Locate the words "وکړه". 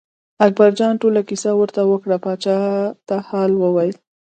1.91-2.17